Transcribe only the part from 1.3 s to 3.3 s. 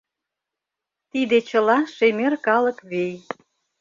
чыла шемер калык вий.